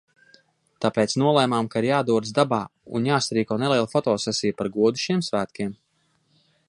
[0.85, 2.59] Tāpēc nolēmām, ka ir jādodas dabā
[3.01, 5.77] un jāsarīko neliela fotosesija, par godu šiem svētkiem.